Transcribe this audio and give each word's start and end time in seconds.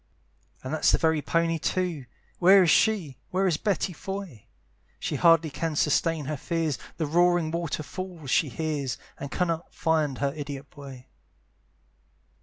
And 0.63 0.73
that's 0.73 0.91
the 0.91 0.97
very 0.97 1.21
pony 1.21 1.59
too. 1.59 2.07
Where 2.39 2.63
is 2.63 2.71
she, 2.71 3.19
where 3.29 3.45
is 3.45 3.57
Betty 3.57 3.93
Foy? 3.93 4.45
She 4.99 5.15
hardly 5.15 5.51
can 5.51 5.75
sustain 5.75 6.25
her 6.25 6.37
fears; 6.37 6.79
The 6.97 7.05
roaring 7.05 7.51
water 7.51 7.83
fall 7.83 8.25
she 8.25 8.49
hears, 8.49 8.97
And 9.19 9.29
cannot 9.29 9.75
find 9.75 10.17
her 10.17 10.33
idiot 10.35 10.71
boy. 10.71 11.05